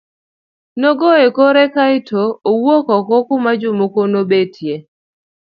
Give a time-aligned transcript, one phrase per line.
[0.79, 4.75] Nogoyo kore kae to owuok oko kuma jomoko nobetie.